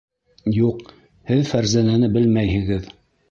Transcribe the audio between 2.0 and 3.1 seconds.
белмәйһегеҙ.